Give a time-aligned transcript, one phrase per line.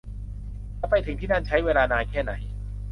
[0.79, 2.31] จะไปถึงที่นั้นใช้เวลานานแค่ไหน